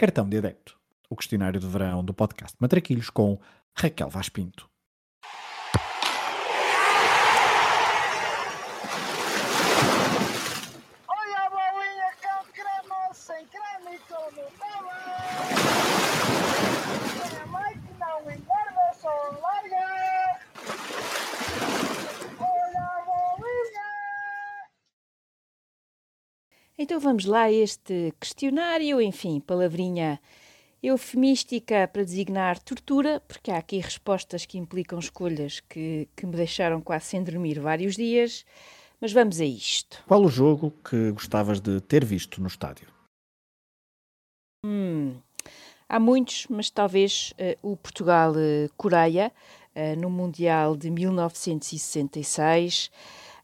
Cartão 0.00 0.28
de 0.28 0.38
Adepto, 0.38 0.78
o 1.10 1.16
questionário 1.16 1.58
de 1.58 1.66
verão 1.66 2.04
do 2.04 2.14
podcast 2.14 2.56
Matraquilhos 2.60 3.10
com 3.10 3.36
Raquel 3.74 4.08
Vaz 4.08 4.28
Pinto. 4.28 4.70
Olha 11.08 11.40
a 11.40 11.50
bolinha 11.50 12.12
com 12.22 12.44
creme, 12.52 13.12
sem 13.12 13.44
creme 13.46 13.96
e 13.96 13.98
com 13.98 14.22
Nutella. 14.36 14.98
Tem 17.28 17.40
a 17.40 17.46
mãe 17.46 17.74
que 17.80 17.92
não 17.98 18.20
engorda, 18.20 18.94
só 18.94 19.08
larga. 19.42 20.38
Olha 22.38 22.82
a 22.82 23.02
bolinha. 23.04 23.88
Então 26.78 26.97
vamos 27.08 27.24
lá 27.24 27.44
a 27.44 27.50
este 27.50 28.12
questionário, 28.20 29.00
enfim, 29.00 29.40
palavrinha 29.40 30.20
eufemística 30.82 31.88
para 31.88 32.04
designar 32.04 32.58
tortura, 32.58 33.22
porque 33.26 33.50
há 33.50 33.56
aqui 33.56 33.78
respostas 33.78 34.44
que 34.44 34.58
implicam 34.58 34.98
escolhas 34.98 35.60
que, 35.60 36.06
que 36.14 36.26
me 36.26 36.36
deixaram 36.36 36.82
quase 36.82 37.06
sem 37.06 37.24
dormir 37.24 37.60
vários 37.60 37.96
dias. 37.96 38.44
Mas 39.00 39.10
vamos 39.10 39.40
a 39.40 39.44
isto. 39.46 40.04
Qual 40.06 40.22
o 40.22 40.28
jogo 40.28 40.70
que 40.84 41.10
gostavas 41.12 41.62
de 41.62 41.80
ter 41.80 42.04
visto 42.04 42.42
no 42.42 42.46
estádio? 42.46 42.88
Hum, 44.66 45.16
há 45.88 45.98
muitos, 45.98 46.46
mas 46.50 46.68
talvez 46.68 47.32
eh, 47.38 47.56
o 47.62 47.74
Portugal-Coreia, 47.74 49.32
eh, 49.74 49.96
no 49.96 50.10
Mundial 50.10 50.76
de 50.76 50.90
1966. 50.90 52.90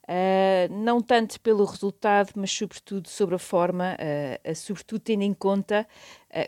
Uh, 0.07 0.71
não 0.71 1.01
tanto 1.01 1.41
pelo 1.41 1.65
resultado, 1.65 2.33
mas 2.37 2.53
sobretudo 2.53 3.09
sobre 3.09 3.37
a 3.37 3.39
forma, 3.39 3.97
uh, 3.97 4.51
uh, 4.51 4.55
sobretudo 4.55 5.01
tendo 5.01 5.23
em 5.23 5.33
conta 5.33 5.87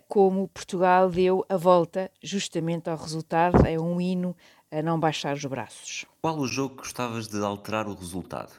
como 0.09 0.49
Portugal 0.49 1.09
deu 1.09 1.47
a 1.49 1.57
volta 1.57 2.11
justamente 2.21 2.91
ao 2.91 2.97
resultado. 2.97 3.65
É 3.65 3.79
um 3.79 4.01
hino 4.01 4.37
a 4.71 4.83
não 4.83 4.99
baixar 4.99 5.35
os 5.35 5.45
braços. 5.45 6.05
Qual 6.21 6.37
o 6.37 6.47
jogo 6.49 6.75
que 6.75 6.83
gostavas 6.83 7.29
de 7.29 7.39
alterar 7.43 7.87
o 7.87 7.95
resultado? 7.95 8.53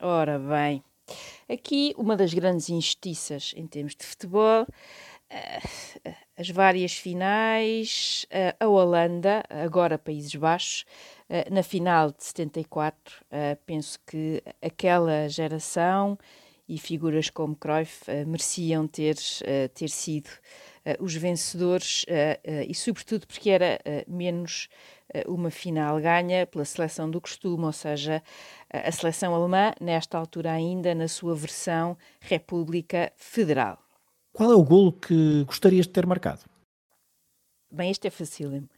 Ora 0.00 0.40
bem, 0.40 0.82
aqui 1.48 1.94
uma 1.96 2.16
das 2.16 2.34
grandes 2.34 2.68
injustiças 2.68 3.54
em 3.56 3.64
termos 3.66 3.94
de 3.94 4.04
futebol 4.04 4.66
as 6.36 6.48
várias 6.50 6.94
finais, 6.94 8.26
a 8.58 8.66
Holanda, 8.66 9.42
agora 9.48 9.98
Países 9.98 10.34
Baixos, 10.34 10.84
na 11.50 11.62
final 11.62 12.10
de 12.10 12.24
74, 12.24 13.24
penso 13.66 13.98
que 14.06 14.42
aquela 14.62 15.28
geração 15.28 16.18
e 16.68 16.78
figuras 16.78 17.28
como 17.28 17.56
Cruyff 17.56 18.04
mereciam 18.26 18.86
ter, 18.86 19.16
ter 19.74 19.88
sido 19.88 20.30
os 21.00 21.14
vencedores 21.14 22.04
e, 22.68 22.74
sobretudo, 22.74 23.26
porque 23.26 23.50
era 23.50 23.78
menos 24.06 24.68
uma 25.26 25.50
final 25.50 26.00
ganha 26.00 26.46
pela 26.46 26.64
seleção 26.64 27.10
do 27.10 27.20
costume, 27.20 27.64
ou 27.64 27.72
seja, 27.72 28.22
a 28.70 28.90
seleção 28.92 29.34
alemã, 29.34 29.72
nesta 29.80 30.16
altura 30.16 30.52
ainda, 30.52 30.94
na 30.94 31.08
sua 31.08 31.34
versão 31.34 31.96
República 32.20 33.12
Federal. 33.16 33.78
Qual 34.32 34.50
é 34.50 34.54
o 34.54 34.64
golo 34.64 34.92
que 34.92 35.44
gostarias 35.44 35.86
de 35.86 35.92
ter 35.92 36.06
marcado? 36.06 36.42
Bem, 37.70 37.90
este 37.90 38.06
é 38.08 38.10
facílimo. 38.10 38.68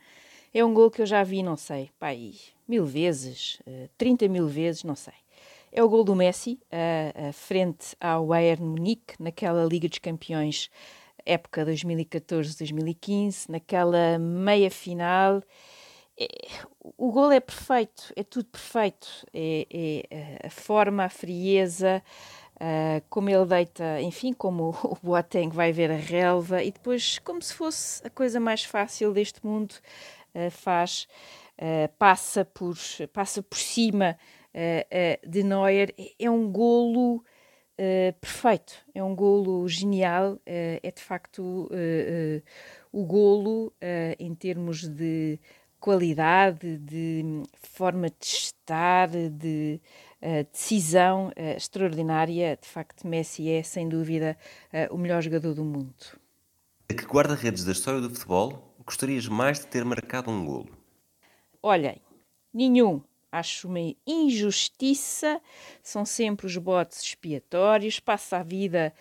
É 0.57 0.65
um 0.65 0.73
gol 0.73 0.91
que 0.91 1.03
eu 1.03 1.07
já 1.07 1.23
vi, 1.23 1.43
não 1.43 1.55
sei, 1.55 1.91
mil 2.67 2.87
vezes, 2.87 3.61
uh, 3.67 3.91
30 3.99 4.27
mil 4.27 4.49
vezes, 4.49 4.85
não 4.85 4.95
sei. 4.95 5.13
É 5.71 5.83
o 5.83 5.89
gol 5.91 6.03
do 6.03 6.17
Messi, 6.17 6.59
uh, 6.73 7.29
uh, 7.29 7.33
frente 7.35 7.95
ao 8.01 8.29
Bayern 8.29 8.65
Munique, 8.65 9.17
naquela 9.21 9.67
Liga 9.67 9.87
dos 9.87 9.99
Campeões, 9.99 10.71
época 11.27 11.63
2014-2015, 11.67 13.51
naquela 13.51 14.19
meia 14.19 14.71
final. 14.71 15.43
É, 16.19 16.27
o 16.97 17.13
gol 17.13 17.33
é 17.33 17.41
perfeito, 17.41 18.11
é 18.17 18.23
tudo 18.23 18.47
perfeito. 18.47 19.27
É, 19.35 19.67
é 19.71 20.47
a 20.47 20.49
forma, 20.49 21.05
a 21.05 21.11
frieza, 21.11 22.03
Uh, 22.57 23.05
como 23.11 23.29
ele 23.29 23.45
deita, 23.45 24.01
enfim, 24.01 24.33
como 24.33 24.71
o 24.83 24.97
Boateng 25.03 25.51
vai 25.51 25.73
ver 25.73 25.91
a 25.91 25.97
relva 25.97 26.63
e 26.63 26.71
depois, 26.71 27.19
como 27.19 27.43
se 27.43 27.53
fosse 27.53 28.01
a 28.07 28.09
coisa 28.09 28.41
mais 28.41 28.65
fácil 28.65 29.13
deste 29.13 29.45
mundo, 29.45 29.75
faz, 30.51 31.07
uh, 31.59 31.93
passa, 31.99 32.45
por, 32.45 32.77
passa 33.13 33.43
por 33.43 33.59
cima 33.59 34.19
de 35.29 35.43
Neuer. 35.43 35.95
É 36.19 36.31
um 36.31 36.51
golo 36.51 37.23
perfeito, 38.23 38.73
é 38.95 39.05
um 39.05 39.15
golo 39.15 39.69
genial, 39.69 40.41
é 40.47 40.91
de 40.91 41.03
facto 41.03 41.69
o 42.91 43.05
golo 43.05 43.71
em 44.19 44.35
termos 44.35 44.89
de 44.89 45.39
qualidade, 45.79 46.79
de 46.79 47.43
forma 47.75 48.09
de 48.09 48.27
estar, 48.27 49.09
de 49.09 49.79
decisão 50.51 51.29
uh, 51.29 51.57
extraordinária. 51.57 52.59
De 52.61 52.69
facto, 52.69 53.07
Messi 53.07 53.49
é, 53.51 53.63
sem 53.63 53.89
dúvida, 53.89 54.37
uh, 54.73 54.95
o 54.95 54.99
melhor 54.99 55.23
jogador 55.23 55.55
do 55.55 55.65
mundo. 55.65 55.95
A 56.91 56.95
que 56.95 57.05
guarda-redes 57.05 57.65
da 57.65 57.73
história 57.73 58.01
do 58.01 58.11
futebol 58.11 58.76
gostarias 58.87 59.27
mais 59.27 59.59
de 59.59 59.67
ter 59.67 59.85
marcado 59.85 60.31
um 60.31 60.47
golo? 60.47 60.71
Olhem, 61.61 62.01
nenhum. 62.55 63.03
Acho 63.31 63.69
uma 63.69 63.95
injustiça, 64.07 65.43
são 65.83 66.07
sempre 66.07 66.47
os 66.47 66.57
botes 66.57 67.03
expiatórios, 67.03 68.01
passa 68.01 68.39
a 68.39 68.43
vida, 68.43 68.95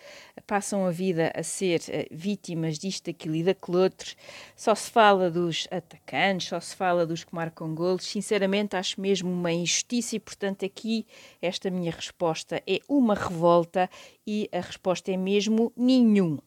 passam 0.46 0.84
a 0.84 0.90
vida 0.90 1.32
a 1.34 1.42
ser 1.42 1.80
uh, 1.80 2.06
vítimas 2.10 2.78
disto, 2.78 3.06
daquilo 3.06 3.36
e 3.36 3.44
daquele 3.44 3.78
outro. 3.78 4.14
Só 4.54 4.74
se 4.74 4.90
fala 4.90 5.30
dos 5.30 5.66
atacantes, 5.70 6.48
só 6.48 6.60
se 6.60 6.74
fala 6.74 7.06
dos 7.06 7.24
que 7.24 7.34
marcam 7.34 7.74
golos. 7.74 8.04
Sinceramente, 8.04 8.76
acho 8.76 9.00
mesmo 9.00 9.30
uma 9.30 9.52
injustiça 9.52 10.16
e, 10.16 10.20
portanto, 10.20 10.66
aqui 10.66 11.06
esta 11.40 11.70
minha 11.70 11.92
resposta 11.92 12.62
é 12.66 12.80
uma 12.88 13.14
revolta 13.14 13.88
e 14.26 14.50
a 14.52 14.60
resposta 14.60 15.10
é 15.12 15.16
mesmo 15.16 15.72
nenhum. 15.76 16.38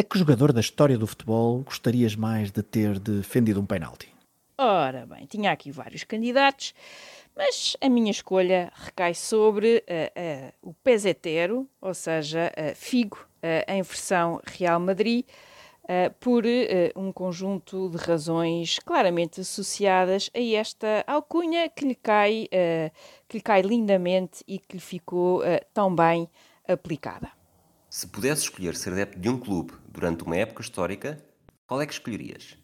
A 0.00 0.02
que 0.02 0.18
jogador 0.18 0.50
da 0.50 0.60
história 0.60 0.96
do 0.96 1.06
futebol 1.06 1.58
gostarias 1.58 2.16
mais 2.16 2.50
de 2.50 2.62
ter 2.62 2.98
defendido 2.98 3.60
um 3.60 3.66
penalti? 3.66 4.08
Ora 4.56 5.04
bem, 5.04 5.26
tinha 5.26 5.52
aqui 5.52 5.70
vários 5.70 6.04
candidatos, 6.04 6.74
mas 7.36 7.76
a 7.78 7.86
minha 7.86 8.10
escolha 8.10 8.72
recai 8.74 9.12
sobre 9.12 9.84
uh, 9.86 10.62
uh, 10.64 10.70
o 10.70 10.72
Pesetero, 10.72 11.68
ou 11.82 11.92
seja, 11.92 12.50
uh, 12.56 12.74
Figo, 12.74 13.18
em 13.68 13.82
versão 13.82 14.40
Real 14.46 14.80
Madrid, 14.80 15.26
por 16.18 16.44
um 16.96 17.12
conjunto 17.12 17.90
de 17.90 17.98
razões 17.98 18.78
claramente 18.78 19.40
associadas 19.40 20.30
a 20.34 20.40
esta 20.40 21.04
alcunha 21.06 21.68
que 21.68 21.86
lhe 21.86 21.94
cai, 21.94 22.48
que 23.26 23.38
lhe 23.38 23.42
cai 23.42 23.62
lindamente 23.62 24.44
e 24.46 24.58
que 24.58 24.76
lhe 24.76 24.80
ficou 24.80 25.42
tão 25.72 25.94
bem 25.94 26.28
aplicada. 26.68 27.39
Se 27.90 28.06
pudesse 28.06 28.42
escolher 28.42 28.76
ser 28.76 28.92
adepto 28.92 29.18
de 29.18 29.28
um 29.28 29.36
clube 29.36 29.72
durante 29.88 30.22
uma 30.22 30.36
época 30.36 30.62
histórica, 30.62 31.20
qual 31.66 31.82
é 31.82 31.86
que 31.86 31.92
escolherias? 31.92 32.56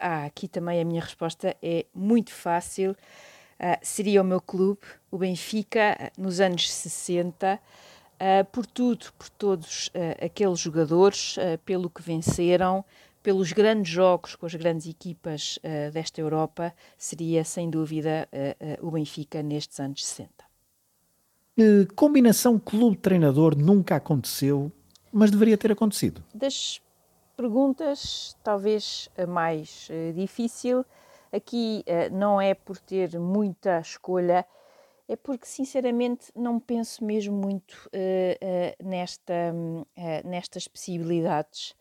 Ah, 0.00 0.24
aqui 0.24 0.48
também 0.48 0.80
a 0.80 0.84
minha 0.86 1.02
resposta 1.02 1.54
é 1.62 1.84
muito 1.94 2.32
fácil. 2.32 2.92
Uh, 2.92 3.78
seria 3.82 4.22
o 4.22 4.24
meu 4.24 4.40
clube, 4.40 4.80
o 5.10 5.18
Benfica, 5.18 5.98
uh, 6.00 6.20
nos 6.20 6.40
anos 6.40 6.72
60, 6.72 7.60
uh, 7.60 8.44
por 8.46 8.64
tudo, 8.64 9.12
por 9.18 9.28
todos 9.28 9.90
aqueles 10.24 10.60
jogadores, 10.60 11.36
pelo 11.66 11.90
que 11.90 12.00
venceram, 12.00 12.82
pelos 13.22 13.52
grandes 13.52 13.92
jogos 13.92 14.34
com 14.34 14.46
as 14.46 14.54
grandes 14.54 14.86
equipas 14.86 15.58
desta 15.92 16.22
Europa, 16.22 16.74
seria 16.96 17.44
sem 17.44 17.68
dúvida 17.70 18.28
o 18.80 18.90
Benfica 18.90 19.42
nestes 19.42 19.78
anos 19.80 20.04
60. 20.04 20.43
Combinação 21.94 22.58
clube-treinador 22.58 23.56
nunca 23.56 23.96
aconteceu, 23.96 24.72
mas 25.12 25.30
deveria 25.30 25.56
ter 25.56 25.70
acontecido. 25.72 26.22
Das 26.34 26.80
perguntas, 27.36 28.36
talvez 28.42 29.08
a 29.16 29.26
mais 29.26 29.88
uh, 29.90 30.12
difícil. 30.12 30.84
Aqui 31.32 31.84
uh, 31.86 32.14
não 32.14 32.40
é 32.40 32.54
por 32.54 32.78
ter 32.78 33.18
muita 33.18 33.80
escolha, 33.80 34.46
é 35.08 35.16
porque 35.16 35.46
sinceramente 35.46 36.32
não 36.34 36.58
penso 36.58 37.04
mesmo 37.04 37.36
muito 37.36 37.90
nesta, 38.82 39.52
nestas 40.24 40.66
possibilidades. 40.66 41.76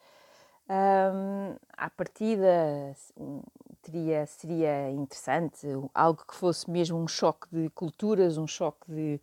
À 0.68 1.90
partida 1.90 2.94
teria, 3.82 4.26
seria 4.26 4.92
interessante 4.92 5.66
algo 5.94 6.26
que 6.28 6.36
fosse 6.36 6.70
mesmo 6.70 6.98
um 6.98 7.08
choque 7.08 7.48
de 7.50 7.70
culturas, 7.70 8.38
um 8.38 8.46
choque 8.46 8.92
de, 8.92 9.22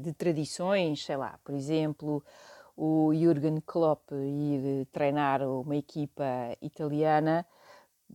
de 0.00 0.12
tradições, 0.14 1.04
sei 1.04 1.16
lá, 1.16 1.38
por 1.44 1.54
exemplo, 1.54 2.22
o 2.76 3.12
Jürgen 3.14 3.60
Klopp 3.64 4.10
ir 4.12 4.86
treinar 4.92 5.42
uma 5.42 5.76
equipa 5.76 6.24
italiana. 6.60 7.46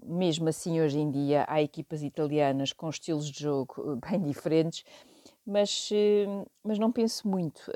Mesmo 0.03 0.47
assim, 0.47 0.79
hoje 0.79 0.99
em 0.99 1.11
dia, 1.11 1.45
há 1.47 1.61
equipas 1.61 2.01
italianas 2.01 2.71
com 2.71 2.89
estilos 2.89 3.29
de 3.29 3.41
jogo 3.41 3.99
bem 4.09 4.21
diferentes. 4.23 4.85
mas, 5.45 5.89
mas 6.63 6.79
não 6.79 6.91
penso 6.91 7.27
muito. 7.27 7.71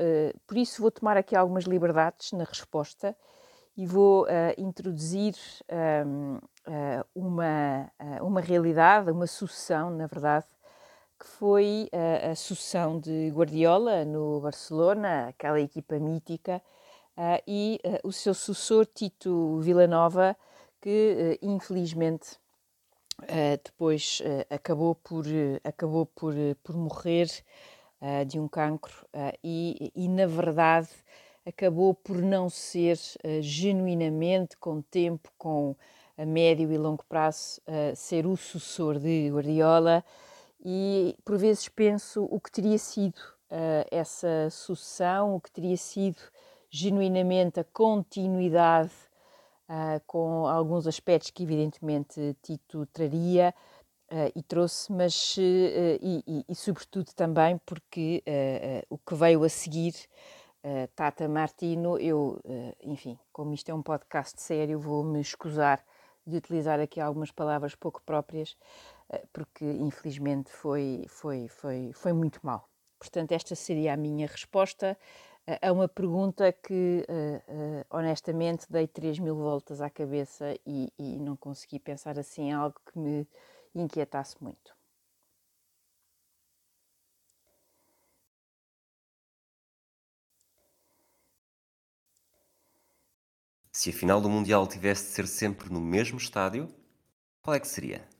Por 0.47 0.57
isso 0.57 0.81
vou 0.81 0.91
tomar 0.91 1.17
aqui 1.17 1.35
algumas 1.35 1.65
liberdades 1.65 2.31
na 2.31 2.43
resposta 2.43 3.15
e 3.75 3.85
vou 3.85 4.25
introduzir 4.57 5.35
uma, 7.13 7.91
uma 8.21 8.41
realidade, 8.41 9.11
uma 9.11 9.27
sucessão, 9.27 9.89
na 9.89 10.07
verdade, 10.07 10.45
que 11.19 11.25
foi 11.25 11.89
a, 11.91 12.31
a 12.31 12.35
sucessão 12.35 12.99
de 12.99 13.29
Guardiola 13.29 14.03
no 14.05 14.41
Barcelona, 14.41 15.29
aquela 15.29 15.59
equipa 15.59 15.97
mítica, 15.97 16.61
uh, 17.17 17.41
e 17.47 17.79
uh, 17.83 18.07
o 18.07 18.11
seu 18.11 18.33
sucessor 18.33 18.85
Tito 18.85 19.59
Villanova, 19.59 20.35
que 20.81 21.37
uh, 21.41 21.45
infelizmente 21.45 22.37
depois 23.63 24.21
acabou 24.49 24.93
por, 24.93 25.23
acabou 25.63 26.05
por, 26.05 26.33
por 26.61 26.75
morrer 26.75 27.29
de 28.27 28.37
um 28.37 28.45
cancro 28.45 29.07
e, 29.41 29.89
e, 29.95 30.09
na 30.09 30.27
verdade, 30.27 30.89
acabou 31.45 31.93
por 31.93 32.17
não 32.17 32.49
ser 32.49 32.99
genuinamente, 33.39 34.57
com 34.57 34.81
tempo, 34.81 35.31
com 35.37 35.77
a 36.17 36.25
médio 36.25 36.69
e 36.73 36.77
longo 36.77 37.05
prazo, 37.05 37.61
ser 37.95 38.27
o 38.27 38.35
sucessor 38.35 38.99
de 38.99 39.29
Guardiola 39.29 40.03
e 40.67 41.15
por 41.23 41.37
vezes 41.37 41.69
penso 41.69 42.23
o 42.23 42.39
que 42.39 42.51
teria 42.51 42.79
sido 42.79 43.19
uh, 43.51 43.85
essa 43.91 44.49
sucessão, 44.49 45.35
o 45.35 45.39
que 45.39 45.51
teria 45.51 45.77
sido 45.77 46.19
genuinamente 46.71 47.59
a 47.59 47.63
continuidade 47.63 48.91
uh, 49.69 50.01
com 50.07 50.47
alguns 50.47 50.87
aspectos 50.87 51.29
que 51.29 51.43
evidentemente 51.43 52.35
Tito 52.41 52.87
traria 52.87 53.53
uh, 54.11 54.31
e 54.35 54.41
trouxe, 54.41 54.91
mas 54.91 55.37
e, 55.37 56.23
e, 56.25 56.45
e, 56.49 56.55
sobretudo 56.55 57.13
também 57.13 57.59
porque 57.63 58.23
o 58.89 58.97
que 58.97 59.13
veio 59.13 59.43
a 59.43 59.49
seguir 59.49 59.93
Tata 60.95 61.29
Martino, 61.29 61.95
eu, 61.99 62.41
enfim, 62.81 63.19
como 63.31 63.53
isto 63.53 63.69
é 63.69 63.73
um 63.73 63.83
podcast 63.83 64.41
sério, 64.41 64.79
vou-me 64.79 65.21
escusar 65.21 65.85
de 66.25 66.37
utilizar 66.37 66.79
aqui 66.79 66.99
algumas 66.99 67.29
palavras 67.29 67.75
pouco 67.75 68.01
próprias, 68.03 68.57
porque 69.33 69.65
infelizmente 69.65 70.51
foi, 70.51 71.05
foi, 71.07 71.47
foi, 71.47 71.91
foi 71.93 72.13
muito 72.13 72.39
mal. 72.43 72.69
Portanto, 72.99 73.31
esta 73.33 73.55
seria 73.55 73.93
a 73.93 73.97
minha 73.97 74.27
resposta 74.27 74.97
eh, 75.47 75.59
a 75.67 75.71
uma 75.71 75.87
pergunta 75.87 76.51
que, 76.51 77.05
uh, 77.07 77.81
uh, 77.81 77.85
honestamente, 77.89 78.65
dei 78.69 78.87
3 78.87 79.19
mil 79.19 79.35
voltas 79.35 79.79
à 79.81 79.89
cabeça 79.89 80.55
e, 80.65 80.91
e, 80.97 81.19
não 81.19 81.35
consegui 81.35 81.79
pensar 81.79 82.17
assim 82.17 82.49
em 82.49 82.53
algo 82.53 82.75
que 82.91 82.97
me 82.97 83.27
inquietasse 83.75 84.35
muito. 84.41 84.75
Se 93.71 93.89
a 93.89 93.93
final 93.93 94.19
do 94.21 94.29
Mundial 94.29 94.65
tivesse 94.65 95.03
de 95.05 95.11
ser 95.11 95.27
sempre 95.27 95.71
no 95.71 95.81
mesmo 95.81 96.17
estádio, 96.17 96.67
qual 97.41 97.55
é 97.55 97.59
que 97.59 97.67
seria? 97.67 98.14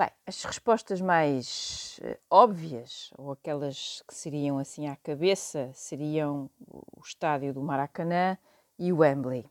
Bem, 0.00 0.08
as 0.26 0.42
respostas 0.44 0.98
mais 0.98 2.00
uh, 2.02 2.16
óbvias, 2.30 3.12
ou 3.18 3.32
aquelas 3.32 4.02
que 4.08 4.14
seriam 4.14 4.56
assim 4.56 4.88
à 4.88 4.96
cabeça, 4.96 5.70
seriam 5.74 6.48
o 6.66 7.02
estádio 7.04 7.52
do 7.52 7.60
Maracanã 7.60 8.38
e 8.78 8.94
o 8.94 9.00
Wembley. 9.00 9.44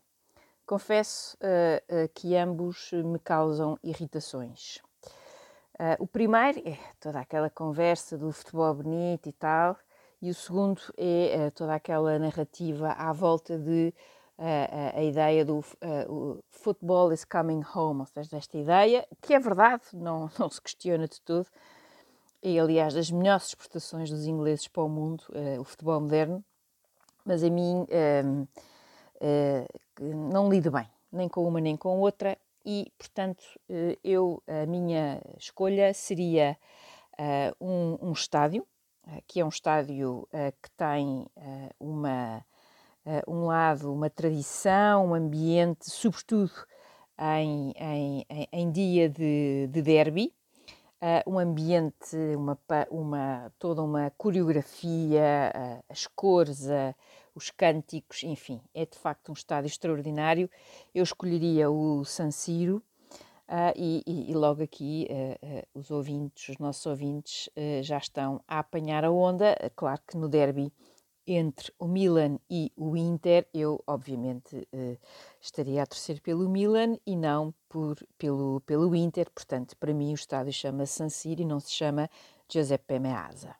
Confesso 0.66 1.38
uh, 1.38 2.04
uh, 2.04 2.10
que 2.16 2.36
ambos 2.36 2.90
me 2.94 3.20
causam 3.20 3.78
irritações. 3.84 4.80
o 6.00 6.08
primeiro 6.08 6.68
é 6.68 6.80
toda 7.00 7.20
aquela 7.20 7.52
conversa 7.52 8.18
do 8.18 8.32
futebol 8.32 8.74
bonito 8.74 9.30
e 9.30 9.32
tal, 9.32 9.78
e 10.20 10.32
o 10.32 10.34
segundo 10.34 10.82
é 10.98 11.52
toda 11.52 11.76
aquela 11.76 12.18
narrativa 12.18 12.94
à 12.94 13.14
volta 13.14 13.56
de 13.56 13.94
a, 14.40 14.98
a, 14.98 15.04
ideia 15.04 15.44
do 15.44 15.60
uh, 15.60 16.44
football 16.50 17.12
is 17.12 17.26
coming 17.26 17.62
home, 17.76 18.00
ou 18.00 18.06
seja, 18.06 18.38
esta 18.38 18.58
ideia, 18.58 19.06
que 19.22 19.34
é 19.34 19.40
verdade, 19.40 19.84
não, 19.94 20.30
não 20.40 20.50
se 20.50 20.62
questiona 20.62 21.08
de 21.08 21.20
tudo, 21.22 21.48
e 22.42 22.58
aliás 22.58 22.94
das 22.94 23.12
melhores 23.12 23.48
exportações 23.48 24.10
dos 24.10 24.26
ingleses 24.26 24.68
para 24.70 24.84
o 24.84 24.88
mundo, 24.88 25.24
uh, 25.30 25.60
o 25.60 25.64
futebol 25.66 26.00
moderno, 26.00 26.44
mas 27.26 27.44
a 27.44 27.50
mim 27.50 27.86
uh, 27.86 28.48
não 30.00 30.50
lido 30.50 30.72
bem, 30.72 30.90
nem 31.12 31.28
com 31.28 31.46
uma 31.46 31.60
nem 31.60 31.76
com 31.76 32.00
outra, 32.00 32.38
e 32.66 32.92
portanto 32.98 33.44
eu, 34.04 34.42
a 34.48 34.66
minha 34.66 35.22
escolha 35.38 35.94
seria 35.94 36.58
um, 37.60 37.98
um, 38.02 38.12
estádio, 38.14 38.66
que 39.28 39.40
é 39.42 39.46
um 39.46 39.50
estádio 39.50 40.28
que 40.62 40.70
tem 40.72 41.26
uma 41.80 42.46
um 43.28 43.46
lado, 43.46 43.92
uma 43.94 44.10
tradição, 44.10 45.08
um 45.08 45.14
ambiente, 45.14 45.90
sobretudo 45.90 46.52
em, 47.18 47.74
em, 47.78 48.26
em 48.52 48.72
dia 48.72 49.10
de, 49.10 49.68
de 49.72 49.82
derby, 49.82 50.34
uh, 51.02 51.30
um 51.30 51.40
ambiente, 51.40 52.16
uma, 52.36 52.58
uma, 52.90 53.52
toda 53.58 53.82
uma 53.82 54.12
coreografia, 54.18 55.52
uh, 55.56 55.84
as 55.90 56.08
cores, 56.08 56.68
os 57.34 57.50
cânticos, 57.50 58.24
enfim, 58.24 58.62
é 58.74 58.86
de 58.86 58.98
facto 58.98 59.30
um 59.30 59.34
estádio 59.34 59.68
extraordinário. 59.68 60.50
Eu 60.94 61.04
escolheria 61.04 61.70
o 61.70 62.04
San 62.04 62.32
Siro. 62.32 62.84
Uh, 63.48 63.74
e, 63.76 64.04
e, 64.06 64.32
e, 64.32 64.34
logo 64.36 64.62
aqui 64.62 65.08
uh, 65.10 65.44
uh, 65.44 65.68
os 65.74 65.90
ouvintes, 65.90 66.50
os 66.50 66.60
nossos 66.60 66.86
ouvintes, 66.86 67.50
já 67.82 67.98
estão 67.98 68.40
a 68.48 68.60
apanhar 68.60 69.04
a 69.04 69.10
onda. 69.10 69.58
claro 69.76 70.00
que 70.08 70.16
no 70.16 70.30
derby 70.30 70.72
entre 71.34 71.72
o 71.78 71.88
Milan 71.88 72.40
e 72.50 72.72
o 72.76 72.98
Inter, 72.98 73.48
eu 73.54 73.84
obviamente 73.86 74.68
eh, 74.74 74.98
estaria 75.40 75.84
a 75.84 75.86
torcer 75.86 76.20
pelo 76.22 76.50
Milan 76.50 76.98
e 77.06 77.16
não 77.16 77.54
por, 77.68 77.98
pelo, 78.18 78.62
pelo 78.62 78.96
Inter. 78.96 79.30
Portanto, 79.30 79.78
para 79.78 79.94
mim 79.94 80.12
o 80.12 80.16
estádio 80.16 80.52
chama-se 80.52 80.94
San 80.94 81.10
Siro 81.10 81.42
e 81.42 81.46
não 81.46 81.60
se 81.60 81.72
chama 81.72 82.10
Giuseppe 82.52 82.98
Meazza. 82.98 83.56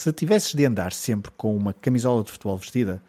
Se 0.00 0.12
tivesses 0.12 0.54
de 0.54 0.64
andar 0.64 0.92
sempre 0.92 1.30
com 1.32 1.54
uma 1.54 1.74
camisola 1.74 2.24
de 2.24 2.30
futebol 2.30 2.56
vestida, 2.56 3.02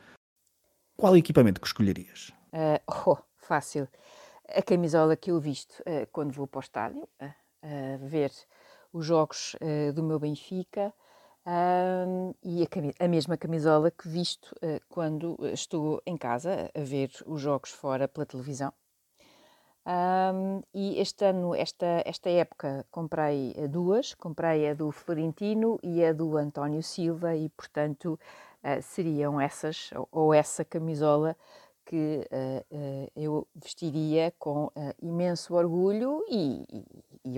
qual 0.98 1.16
equipamento 1.16 1.62
que 1.62 1.68
escolherias? 1.68 2.32
Uh, 2.52 2.80
oh, 3.10 3.18
fácil. 3.38 3.88
A 4.50 4.62
camisola 4.62 5.16
que 5.16 5.32
eu 5.32 5.40
visto 5.40 5.80
uh, 5.82 6.06
quando 6.12 6.34
vou 6.34 6.46
para 6.46 6.60
o 6.60 6.62
estádio, 6.62 7.02
uh, 7.02 8.08
ver 8.08 8.32
os 8.92 9.06
jogos 9.06 9.56
do 9.96 10.04
meu 10.04 10.20
Benfica, 10.20 10.94
um, 11.46 12.34
e 12.42 12.64
a, 12.64 13.06
a, 13.06 13.08
mesma 13.08 13.38
camisola 13.38 13.92
que 13.92 14.08
visto 14.08 14.54
uh, 14.64 14.80
quando 14.88 15.38
estou 15.54 16.02
em 16.06 16.16
casa 16.16 16.72
a 16.74 16.80
ver 16.80 17.12
os 17.26 17.42
jogos 17.42 17.72
fora 17.72 18.08
pela 18.08 18.26
televisão. 18.26 18.72
Um, 19.86 20.64
e 20.74 20.98
este 21.00 21.26
ano, 21.26 21.54
esta, 21.54 22.02
esta 22.06 22.30
época, 22.30 22.86
comprei 22.90 23.54
duas: 23.70 24.14
comprei 24.14 24.70
a 24.70 24.74
do 24.74 24.92
Florentino 24.92 25.78
e 25.84 26.04
a 26.06 26.14
do 26.14 26.38
António 26.38 26.82
Silva, 26.82 27.36
e 27.36 27.50
portanto 27.50 28.18
uh, 28.64 28.82
seriam 28.82 29.42
essas, 29.42 29.92
ou, 29.94 30.08
ou, 30.12 30.34
essa 30.34 30.64
camisola, 30.64 31.36
que 31.86 32.26
uh, 32.32 33.12
eu 33.14 33.46
vestiria 33.54 34.34
com 34.40 34.72
imenso 35.02 35.54
orgulho 35.54 36.24
e 36.30 36.66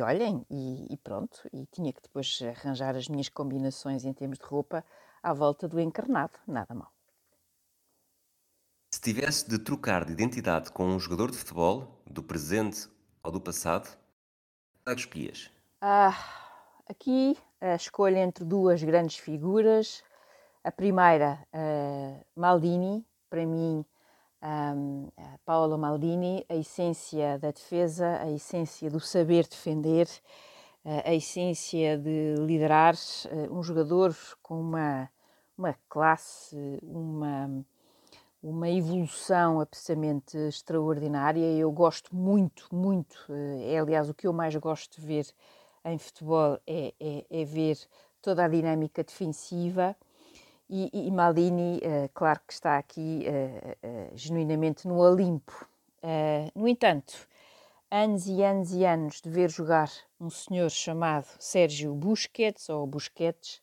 olhem, 0.02 0.46
e, 0.50 0.94
e, 0.94 0.98
pronto, 0.98 1.42
e 1.54 1.66
tinha 1.68 1.94
que 1.94 2.02
depois 2.02 2.40
arranjar 2.42 2.96
as 2.96 3.08
minhas 3.08 3.30
combinações 3.30 4.04
em 4.04 4.14
termos 4.14 4.38
de 4.38 4.46
roupa 4.46 4.84
à 5.22 5.34
volta 5.34 5.68
do 5.68 5.80
encarnado, 5.80 6.40
nada 6.48 6.74
mal. 6.74 6.92
Se 8.94 9.02
tivesse 9.02 9.50
de 9.50 9.60
trocar 9.60 10.06
de 10.06 10.14
identidade 10.14 10.72
com 10.72 10.86
um 10.86 11.00
jogador 11.00 11.30
de 11.30 11.38
futebol, 11.38 12.02
do 12.06 12.24
presente 12.24 12.90
ou 13.22 13.32
do 13.32 13.42
passado, 13.42 13.90
qual 14.84 14.96
que 14.96 15.02
escolhias? 15.02 15.52
Ah, 15.82 16.18
aqui 16.88 17.38
a 17.60 17.76
escolha 17.76 18.20
entre 18.20 18.46
duas 18.46 18.82
grandes 18.84 19.18
figuras. 19.18 20.04
A 20.64 20.72
primeira, 20.72 21.40
uh, 21.54 22.26
Maldini, 22.36 23.06
para 23.30 23.46
mim, 23.46 23.86
um, 24.46 25.08
Paolo 25.44 25.78
Maldini, 25.78 26.46
a 26.48 26.56
essência 26.56 27.40
da 27.40 27.52
defesa, 27.52 28.20
a 28.22 28.30
essência 28.32 28.90
do 28.90 29.00
saber 29.00 29.48
defender, 29.48 30.08
a 31.04 31.14
essência 31.16 31.98
de 31.98 32.36
liderar 32.46 32.94
um 33.50 33.64
jogador 33.64 34.16
com 34.44 34.60
uma, 34.62 35.10
uma 35.58 35.76
classe, 35.90 36.56
uma, 36.84 37.66
uma 38.44 38.70
evolução 38.70 39.60
absolutamente 39.60 40.38
extraordinária. 40.38 41.46
Eu 41.58 41.72
gosto 41.72 42.16
muito, 42.16 42.68
muito, 42.72 43.18
eh, 43.30 43.74
é 43.74 43.80
aliás 43.80 44.08
o 44.10 44.14
que 44.14 44.28
eu 44.28 44.34
mais 44.34 44.56
gosto 44.58 45.02
de 45.02 45.08
ver 45.08 45.26
em 45.84 45.98
futebol 45.98 46.60
é, 46.68 46.94
é, 47.00 47.26
é 47.30 47.44
ver 47.44 47.78
toda 48.22 48.46
a 48.46 48.48
dinâmica 48.48 49.04
defensiva 49.04 49.96
e, 50.70 51.08
e 51.08 51.12
Maldini, 51.12 51.78
uh, 51.78 52.10
claro 52.14 52.40
que 52.48 52.54
está 52.54 52.78
aqui 52.78 53.26
uh, 53.28 54.16
genuinamente 54.16 54.88
no 54.88 54.98
Olimpo. 54.98 55.68
no 56.56 56.68
entanto, 56.68 57.28
anos 57.90 58.28
e 58.28 58.44
anos 58.44 58.74
e 58.74 58.86
anos 58.86 59.22
de 59.22 59.30
ver 59.30 59.50
jogar 59.50 59.90
um 60.20 60.30
senhor 60.30 60.70
chamado 60.70 61.28
Sérgio 61.40 61.94
Busquets, 61.94 62.70
ou 62.70 62.86
Busquets, 62.86 63.62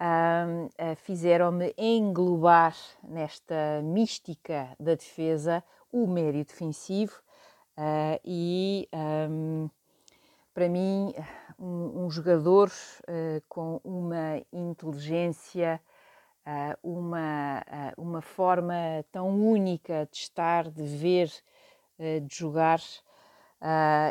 uh, 0.00 0.96
fizeram-me 0.96 1.74
englobar 1.76 2.74
nesta 3.02 3.82
mística 3.82 4.68
da 4.78 4.94
defesa 4.94 5.62
o 5.92 6.06
médio 6.06 6.44
defensivo 6.44 7.20
uh, 7.76 8.20
e 8.24 8.88
um, 9.28 9.68
para 10.54 10.68
mim 10.68 11.12
um, 11.58 12.04
um 12.04 12.10
jogador 12.10 12.68
uh, 12.68 13.42
com 13.48 13.80
uma 13.84 14.42
inteligência, 14.52 15.80
uma, 16.82 17.62
uma 17.96 18.22
forma 18.22 19.04
tão 19.12 19.28
única 19.28 20.08
de 20.10 20.18
estar, 20.18 20.70
de 20.70 20.82
ver, 20.82 21.30
de 21.98 22.34
jogar. 22.34 22.80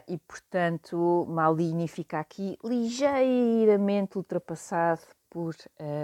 e 0.08 0.18
portanto, 0.20 1.26
Malini 1.30 1.88
fica 1.88 2.20
aqui 2.20 2.58
ligeiramente 2.64 4.18
ultrapassado 4.18 5.02
por 5.30 5.56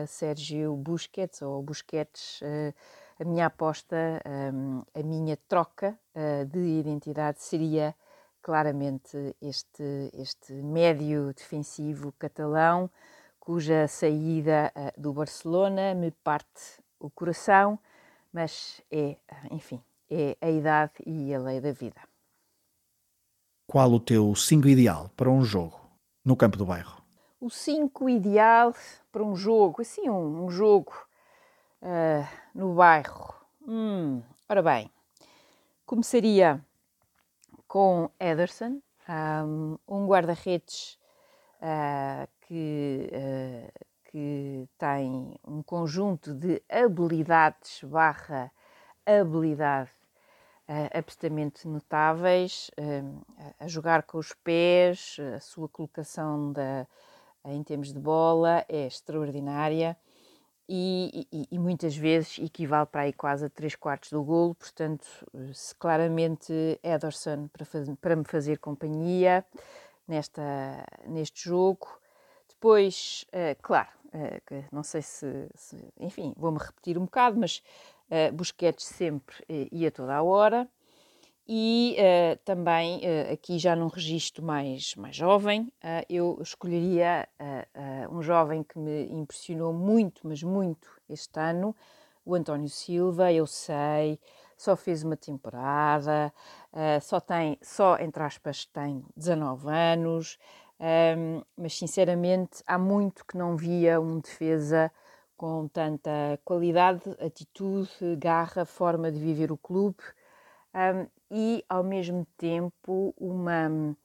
Sérgio 0.08 0.76
Busquets, 0.76 1.42
ou 1.42 1.62
Busquets, 1.62 2.42
a 3.20 3.24
minha 3.24 3.46
aposta, 3.46 4.22
a 4.94 5.04
minha 5.04 5.38
troca 5.48 5.98
de 6.52 6.60
identidade 6.60 7.42
seria 7.42 7.96
claramente 8.46 9.36
este, 9.42 10.12
este 10.14 10.54
médio 10.54 11.34
defensivo 11.34 12.12
catalão, 12.12 12.92
cuja 13.46 13.88
saída 13.88 14.74
do 14.98 15.14
Barcelona 15.14 15.94
me 15.94 16.12
parte 16.12 16.82
o 17.00 17.10
coração, 17.10 17.80
mas 18.34 18.82
é, 18.92 19.16
enfim, 19.52 19.82
é 20.10 20.36
a 20.42 20.50
idade 20.50 20.94
e 21.06 21.34
a 21.34 21.40
lei 21.40 21.62
da 21.62 21.72
vida. 21.72 22.02
Qual 23.66 23.90
o 23.94 24.00
teu 24.00 24.36
5 24.36 24.68
ideal 24.68 25.10
para 25.16 25.30
um 25.30 25.44
jogo 25.46 25.80
no 26.26 26.36
campo 26.36 26.58
do 26.58 26.66
bairro? 26.66 27.06
o 27.46 27.50
5 27.50 28.10
ideal 28.10 28.74
para 29.12 29.24
um 29.24 29.36
jogo, 29.36 29.84
assim, 29.84 30.10
um, 30.10 30.46
um 30.46 30.50
jogo 30.50 30.94
uh, 31.82 32.28
no 32.56 32.74
bairro. 32.74 33.36
Hum, 33.68 34.24
ora 34.50 34.64
bem, 34.64 34.92
começaria 35.86 36.60
com 37.68 38.10
Ederson, 38.20 38.82
um, 39.48 39.78
um 39.88 40.08
guarda-redes 40.08 40.98
uh, 41.62 42.28
que, 42.48 43.10
uh, 43.12 43.86
que 44.06 44.68
tem 44.78 45.36
um 45.48 45.62
conjunto 45.64 46.34
de 46.34 46.62
habilidades 46.70 47.84
barra 47.84 48.52
habilidade 49.06 49.92
uh, 50.70 50.98
absolutamente 50.98 51.68
notáveis, 51.68 52.72
a 53.60 53.68
jogar 53.68 54.04
com 54.04 54.18
os 54.18 54.34
pés, 54.34 55.18
a 55.36 55.40
sua 55.40 55.70
colocação 55.70 56.52
da, 56.52 56.88
em 57.46 57.64
termos 57.64 57.94
de 57.94 58.00
bola 58.00 58.66
é 58.68 58.88
extraordinária 58.88 59.98
e, 60.68 61.28
e, 61.32 61.48
e, 61.52 61.60
muitas 61.60 61.96
vezes 61.96 62.40
equivale 62.40 62.88
para 62.88 63.02
aí 63.02 63.14
quase 63.14 63.46
a 63.46 63.50
3 63.50 63.76
quartos 63.76 64.10
do 64.10 64.24
golo, 64.24 64.56
portanto, 64.56 65.06
se 65.54 65.76
claramente 65.76 66.80
Ederson 66.82 67.48
para, 67.50 67.66
faz, 67.66 67.88
para 68.02 68.16
me 68.16 68.24
fazer 68.24 68.58
companhia 68.58 69.46
nesta, 70.08 70.44
neste 71.06 71.44
jogo. 71.48 71.88
Depois, 72.56 73.26
uh, 73.34 73.56
claro, 73.62 73.90
uh, 74.08 74.66
não 74.72 74.82
sei 74.82 75.02
se, 75.02 75.50
se, 75.56 75.78
enfim, 76.00 76.34
vou-me 76.38 76.58
repetir 76.58 76.98
um 76.98 77.04
bocado, 77.04 77.38
mas 77.38 77.62
uh, 78.10 78.34
Busquets 78.34 78.86
sempre 78.86 79.36
e 79.50 79.86
a 79.86 79.92
toda 79.92 80.16
a 80.16 80.24
hora. 80.24 80.68
E 81.48 81.96
também 82.44 83.02
aqui 83.32 83.60
já 83.60 83.76
num 83.76 83.86
registro 83.86 84.44
mais, 84.44 84.96
mais 84.96 85.16
jovem, 85.16 85.72
eu 86.10 86.40
escolheria 86.42 87.30
um 88.10 88.20
jovem 88.24 88.64
que 88.64 88.80
me 88.80 89.06
impressionou 89.14 89.72
muito, 89.72 90.22
mas 90.24 90.42
muito 90.42 90.90
este 91.08 91.40
ano, 91.40 91.76
o 92.26 92.34
António 92.34 92.68
Silva, 92.68 93.32
eu 93.32 93.46
sei, 93.46 94.20
só 94.58 94.76
fez 94.76 95.04
uma 95.04 95.16
temporada, 95.16 96.34
só 97.04 97.20
tem, 97.20 97.60
só 97.62 97.96
entre 98.00 98.24
aspas, 98.24 98.66
tem 98.66 99.06
19 99.16 99.70
anos, 99.70 100.40
um, 100.80 101.42
mas 101.58 101.78
sinceramente 101.78 102.62
há 102.68 102.78
muito 102.78 103.26
que 103.26 103.38
não 103.38 103.56
via 103.56 104.00
um 104.00 104.20
defesa 104.20 104.92
com 105.38 105.68
tanta 105.68 106.40
qualidade, 106.44 107.02
atitude, 107.20 107.90
garra, 108.18 108.66
forma 108.66 109.12
de 109.12 109.20
viver 109.20 109.52
o 109.52 109.58
clube. 109.58 110.02
Um, 110.74 111.08
e, 111.32 111.66
ao 111.68 111.84
mesmo 111.84 112.26
tempo, 112.38 113.14
uma, 113.18 113.96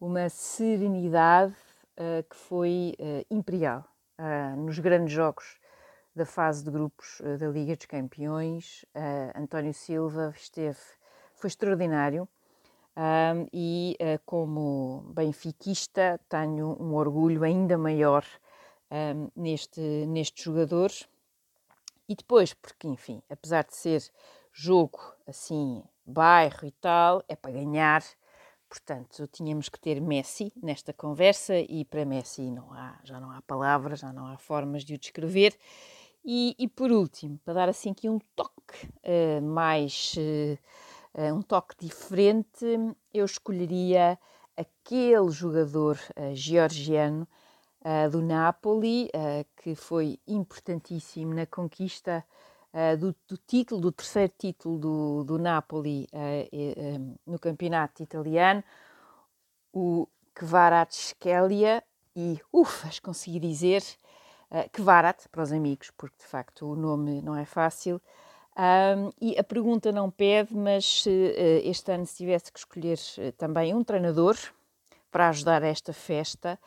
uma 0.00 0.28
serenidade 0.28 1.54
uh, 1.98 2.22
que 2.28 2.36
foi 2.36 2.94
uh, 2.98 3.26
imperial 3.30 3.84
uh, 4.18 4.56
nos 4.56 4.78
grandes 4.78 5.12
jogos 5.12 5.58
da 6.14 6.26
fase 6.26 6.64
de 6.64 6.70
grupos 6.70 7.22
da 7.38 7.46
Liga 7.46 7.76
dos 7.76 7.86
Campeões. 7.86 8.84
António 9.34 9.72
Silva 9.72 10.34
esteve, 10.36 10.76
foi 11.36 11.48
extraordinário. 11.48 12.28
E 13.52 13.96
como 14.26 15.12
benfiquista 15.14 16.20
tenho 16.28 16.76
um 16.80 16.94
orgulho 16.94 17.44
ainda 17.44 17.78
maior 17.78 18.24
neste, 19.34 19.80
neste 19.80 20.44
jogador. 20.44 20.90
E 22.08 22.14
depois, 22.14 22.52
porque 22.52 22.88
enfim, 22.88 23.22
apesar 23.30 23.64
de 23.64 23.76
ser 23.76 24.02
jogo 24.52 24.98
assim 25.26 25.82
bairro 26.04 26.66
e 26.66 26.70
tal, 26.72 27.22
é 27.28 27.36
para 27.36 27.52
ganhar. 27.52 28.02
Portanto, 28.68 29.26
tínhamos 29.32 29.68
que 29.68 29.80
ter 29.80 30.00
Messi 30.00 30.52
nesta 30.62 30.92
conversa 30.92 31.58
e 31.58 31.84
para 31.84 32.04
Messi 32.04 32.50
não 32.50 32.72
há, 32.72 33.00
já 33.02 33.18
não 33.18 33.30
há 33.30 33.42
palavras, 33.42 34.00
já 34.00 34.12
não 34.12 34.26
há 34.26 34.36
formas 34.38 34.84
de 34.84 34.94
o 34.94 34.98
descrever. 34.98 35.56
E, 36.24 36.54
e 36.58 36.68
por 36.68 36.92
último, 36.92 37.38
para 37.44 37.54
dar 37.54 37.68
assim 37.68 37.90
aqui 37.90 38.08
um 38.08 38.18
toque 38.36 38.86
uh, 38.86 39.42
mais, 39.42 40.14
uh, 40.16 40.58
um 41.14 41.42
toque 41.42 41.74
diferente, 41.78 42.66
eu 43.12 43.24
escolheria 43.24 44.18
aquele 44.56 45.30
jogador 45.30 45.98
uh, 46.16 46.34
georgiano 46.34 47.26
do 48.12 48.20
Napoli, 48.20 49.08
que 49.56 49.74
foi 49.74 50.20
importantíssimo 50.28 51.32
na 51.32 51.46
conquista 51.46 52.22
do, 52.98 53.16
do, 53.26 53.38
título, 53.38 53.80
do 53.80 53.90
terceiro 53.90 54.30
título 54.36 54.78
do, 54.78 55.24
do 55.24 55.38
Napoli 55.38 56.06
no 57.26 57.38
campeonato 57.38 58.02
italiano, 58.02 58.62
o 59.72 60.06
Kvaratskhelia, 60.34 61.82
e 62.14 62.38
ufas, 62.52 62.98
consegui 62.98 63.38
dizer 63.38 63.82
Kvarat 64.72 65.28
para 65.28 65.42
os 65.42 65.52
amigos, 65.52 65.90
porque 65.96 66.18
de 66.18 66.26
facto 66.26 66.66
o 66.66 66.76
nome 66.76 67.22
não 67.22 67.36
é 67.36 67.44
fácil. 67.44 68.00
Um, 68.56 69.10
e 69.20 69.38
a 69.38 69.44
pergunta 69.44 69.92
não 69.92 70.10
pede, 70.10 70.54
mas 70.54 71.06
uh, 71.06 71.10
este 71.62 71.92
ano 71.92 72.04
se 72.04 72.16
tivesse 72.16 72.52
que 72.52 72.58
escolher 72.58 72.98
uh, 73.18 73.32
também 73.32 73.74
um 73.74 73.82
treinador 73.82 74.36
para 75.10 75.28
ajudar 75.28 75.62
a 75.62 75.68
esta 75.68 75.92
festa, 75.92 76.58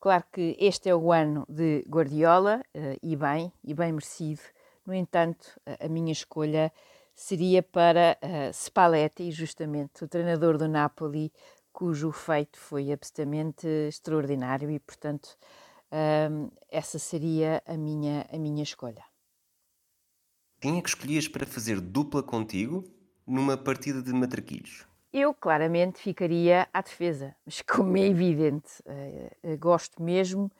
claro 0.00 0.24
que 0.32 0.56
este 0.58 0.88
é 0.88 0.94
o 0.94 1.12
ano 1.12 1.44
de 1.48 1.84
Guardiola, 1.88 2.62
uh, 2.74 2.98
e 3.02 3.16
bem, 3.16 3.52
e 3.62 3.74
bem 3.74 3.92
merecido, 3.92 4.40
no 4.86 4.94
entanto, 4.94 5.58
a 5.80 5.88
minha 5.88 6.12
escolha 6.12 6.70
seria 7.14 7.62
para 7.62 8.18
uh, 8.22 8.52
Spalletti, 8.52 9.30
justamente 9.30 10.04
o 10.04 10.08
treinador 10.08 10.58
do 10.58 10.68
Napoli, 10.68 11.32
cujo 11.72 12.12
feito 12.12 12.58
foi 12.58 12.92
absolutamente 12.92 13.66
extraordinário 13.88 14.70
e, 14.70 14.78
portanto, 14.78 15.36
uh, 15.90 16.52
essa 16.68 16.98
seria 16.98 17.62
a 17.66 17.76
minha, 17.76 18.26
a 18.32 18.38
minha 18.38 18.62
escolha. 18.62 19.02
Quem 20.64 20.78
é 20.78 20.80
que 20.80 20.88
escolhias 20.88 21.28
para 21.28 21.44
fazer 21.44 21.78
dupla 21.78 22.22
contigo 22.22 22.84
numa 23.26 23.54
partida 23.54 24.00
de 24.00 24.10
matraquilhos? 24.14 24.86
Eu 25.12 25.34
claramente 25.34 26.00
ficaria 26.00 26.66
à 26.72 26.80
defesa, 26.80 27.36
mas 27.44 27.60
como 27.70 27.94
é 27.98 28.06
evidente, 28.06 28.82
uh, 28.86 29.58
gosto 29.58 30.02
mesmo 30.02 30.50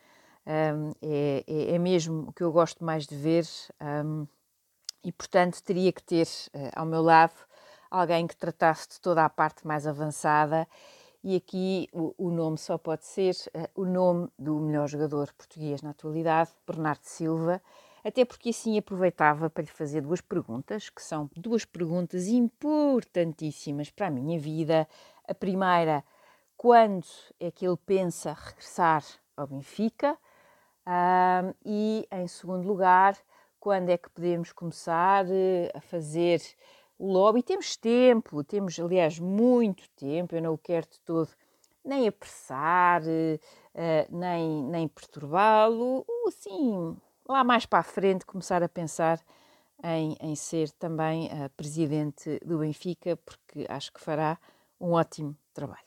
é, 0.45 0.75
é, 1.01 1.75
é, 1.75 1.79
mesmo 1.79 2.29
o 2.29 2.33
que 2.35 2.43
eu 2.43 2.53
gosto 2.53 2.85
mais 2.85 3.07
de 3.07 3.17
ver 3.17 3.47
e, 5.03 5.11
portanto, 5.11 5.63
teria 5.63 5.91
que 5.91 6.03
ter 6.03 6.27
uh, 6.27 6.69
ao 6.77 6.85
meu 6.85 7.01
lado 7.01 7.33
alguém 7.91 8.27
que 8.27 8.37
tratasse 8.37 8.87
de 8.91 9.01
toda 9.01 9.25
a 9.25 9.31
parte 9.31 9.67
mais 9.67 9.87
avançada. 9.87 10.69
E 11.23 11.35
aqui 11.35 11.89
o, 11.95 12.15
o 12.19 12.31
nome 12.31 12.59
só 12.59 12.77
pode 12.77 13.07
ser 13.07 13.35
o 13.75 13.87
nome 13.87 14.29
do 14.39 14.61
melhor 14.61 14.87
jogador 14.87 15.33
português 15.33 15.81
na 15.81 15.93
atualidade, 15.93 16.51
Bernardo 16.67 17.05
Silva, 17.05 17.63
até 18.05 18.25
porque 18.25 18.51
assim 18.51 18.79
aproveitava 18.79 19.49
para 19.49 19.63
lhe 19.63 19.71
fazer 19.71 20.03
duas 20.03 20.21
perguntas, 20.21 20.91
que 20.91 21.03
são 21.03 21.31
duas 21.35 21.65
perguntas 21.65 22.29
importantíssimas 22.29 23.91
para 23.91 24.09
a 24.09 24.11
minha 24.11 24.39
vida. 24.39 24.87
A 25.27 25.35
primeira, 25.35 26.05
quando 26.57 27.07
é 27.41 27.51
que 27.51 27.67
ele 27.67 27.79
pensa 27.79 28.35
regressar 28.35 29.03
ao 29.37 29.47
Benfica? 29.47 30.19
E, 31.65 32.07
em 32.13 32.29
segundo 32.29 32.69
lugar, 32.69 33.17
quando 33.59 33.89
é 33.89 33.97
que 33.97 34.11
podemos 34.11 34.53
começar 34.53 35.25
eh, 35.31 35.71
a 35.75 35.81
fazer 35.81 36.43
o 36.99 37.11
lobby. 37.11 37.43
Temos 37.43 37.77
tempo, 37.77 38.45
temos, 38.45 38.79
aliás, 38.79 39.19
muito 39.19 39.89
tempo, 39.97 40.35
eu 40.35 40.43
não 40.43 40.55
o 40.55 40.59
quero 40.59 40.87
de 40.87 41.01
todo 41.01 41.31
nem 41.85 42.09
apressar, 42.09 43.03
uh, 43.03 44.17
nem, 44.17 44.63
nem 44.65 44.89
perturbá-lo, 44.89 46.05
assim, 46.27 46.97
lá 47.29 47.43
mais 47.43 47.67
para 47.67 47.81
a 47.81 47.83
frente 47.83 48.27
começar 48.27 48.63
a 48.63 48.69
pensar 48.69 49.21
em, 49.83 50.17
em 50.21 50.35
ser 50.35 50.71
também 50.73 51.27
uh, 51.27 51.51
presidente 51.57 52.39
do 52.45 52.59
Benfica, 52.59 53.17
porque 53.17 53.67
acho 53.69 53.93
que 53.93 54.01
fará 54.01 54.39
um 54.81 54.93
ótimo 54.93 55.37
trabalho. 55.53 55.83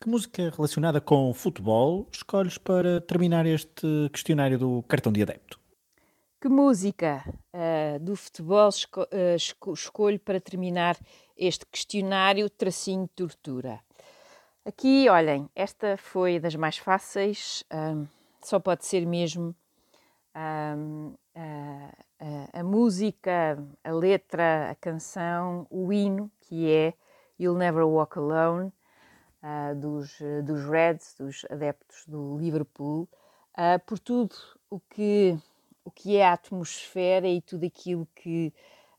Que 0.00 0.08
música 0.08 0.50
relacionada 0.50 1.00
com 1.00 1.32
futebol 1.32 2.06
escolhes 2.12 2.58
para 2.58 3.00
terminar 3.00 3.46
este 3.46 4.10
questionário 4.12 4.58
do 4.58 4.82
cartão 4.82 5.10
de 5.12 5.22
adepto? 5.22 5.58
Que 6.40 6.48
música 6.48 7.24
uh, 7.54 7.98
do 8.00 8.14
futebol 8.14 8.68
esco 8.68 9.02
uh, 9.02 9.34
esco 9.34 9.72
escolho 9.72 10.20
para 10.20 10.40
terminar 10.40 10.98
este 11.36 11.64
questionário 11.66 12.50
tracinho 12.50 13.08
tortura? 13.14 13.80
Aqui, 14.66 15.08
olhem, 15.08 15.48
esta 15.54 15.96
foi 15.96 16.38
das 16.38 16.54
mais 16.54 16.76
fáceis, 16.76 17.64
um, 17.72 18.06
só 18.42 18.58
pode 18.58 18.84
ser 18.84 19.06
mesmo 19.06 19.54
a, 20.34 20.76
a, 22.52 22.64
música, 22.64 23.58
a 23.82 23.92
letra, 23.92 24.70
a 24.70 24.74
canção, 24.74 25.66
o 25.70 25.92
hino, 25.92 26.30
que 26.40 26.70
é 26.70 26.94
You'll 27.38 27.56
Never 27.56 27.84
Walk 27.84 28.18
Alone, 28.18 28.72
uh, 29.42 29.74
dos, 29.74 30.18
dos 30.44 30.64
Reds, 30.64 31.14
dos 31.18 31.44
adeptos 31.50 32.04
do 32.06 32.38
Liverpool, 32.38 33.08
uh, 33.52 33.78
por 33.86 33.98
tudo 33.98 34.34
o 34.70 34.80
que 34.80 35.38
o 35.86 35.90
que 35.90 36.16
é 36.16 36.26
a 36.26 36.32
atmosfera 36.32 37.28
e 37.28 37.42
tudo 37.42 37.66
aquilo 37.66 38.08
que 38.14 38.50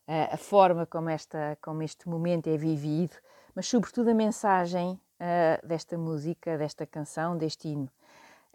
uh, 0.07 0.33
a 0.35 0.37
forma 0.37 0.85
como, 0.85 1.09
esta, 1.09 1.57
como 1.59 1.81
este 1.81 2.07
momento 2.07 2.47
é 2.47 2.55
vivido, 2.57 3.15
mas 3.55 3.67
sobretudo 3.67 4.11
a 4.11 4.13
mensagem 4.13 4.99
desta 5.63 5.97
música, 5.97 6.57
desta 6.57 6.85
canção, 6.85 7.37
deste 7.37 7.69
hino. 7.69 7.89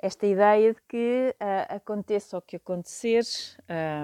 Esta 0.02 0.26
ideia 0.26 0.72
de 0.72 0.80
que 0.88 1.36
uh, 1.38 1.76
aconteça 1.76 2.38
o 2.38 2.40
que 2.42 2.56
acontecer, 2.56 3.22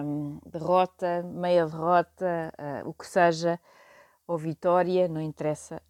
um, 0.05 0.39
derrota, 0.45 1.23
meia 1.23 1.65
derrota, 1.65 2.53
o 2.85 2.93
que 2.93 3.07
seja, 3.07 3.59
ou 4.27 4.37
vitória, 4.37 5.09
não 5.09 5.23
interessa, 5.23 5.81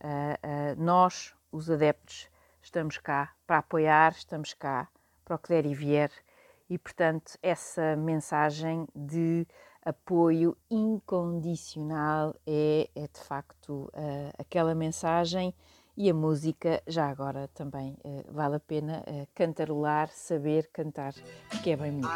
nós, 0.76 1.34
os 1.50 1.68
adeptos, 1.70 2.28
estamos 2.62 2.98
cá 2.98 3.34
para 3.46 3.58
apoiar, 3.58 4.12
estamos 4.12 4.54
cá 4.54 4.88
para 5.24 5.34
o 5.34 5.38
que 5.38 5.48
der 5.48 5.66
e 5.66 5.74
vier 5.74 6.12
e, 6.68 6.78
portanto, 6.78 7.38
essa 7.42 7.96
mensagem 7.96 8.86
de 8.94 9.46
apoio 9.84 10.56
incondicional 10.68 12.34
é, 12.44 12.90
é 12.94 13.02
de 13.06 13.20
facto 13.20 13.84
uh, 13.94 14.32
aquela 14.36 14.74
mensagem 14.74 15.54
e 15.96 16.10
a 16.10 16.14
música, 16.14 16.82
já 16.86 17.08
agora 17.08 17.48
também 17.54 17.96
uh, 18.04 18.24
vale 18.30 18.56
a 18.56 18.60
pena 18.60 19.02
uh, 19.06 19.26
cantarolar, 19.34 20.10
saber 20.12 20.68
cantar, 20.72 21.14
que 21.62 21.70
é 21.70 21.76
bem 21.76 21.92
bonito. 21.92 22.08